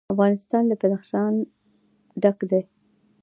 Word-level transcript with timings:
افغانستان 0.13 0.63
له 0.69 0.75
بدخشان 0.81 1.33
ډک 2.21 2.37
دی. 2.49 2.61